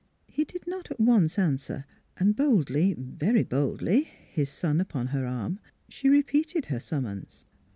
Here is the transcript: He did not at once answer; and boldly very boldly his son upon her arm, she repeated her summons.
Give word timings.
He 0.25 0.45
did 0.45 0.65
not 0.65 0.89
at 0.89 0.99
once 0.99 1.37
answer; 1.37 1.85
and 2.17 2.35
boldly 2.35 2.95
very 2.97 3.43
boldly 3.43 4.01
his 4.31 4.49
son 4.49 4.81
upon 4.81 5.05
her 5.09 5.27
arm, 5.27 5.59
she 5.89 6.09
repeated 6.09 6.65
her 6.65 6.79
summons. 6.79 7.45